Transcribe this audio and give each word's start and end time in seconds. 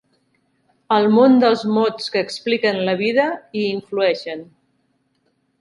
El 0.95 1.03
món 1.15 1.35
dels 1.43 1.65
mots 1.75 2.09
que 2.15 2.23
expliquen 2.29 2.81
la 2.89 2.97
vida 3.05 3.29
i 3.61 3.67
hi 3.67 3.69
influeixen. 3.77 4.43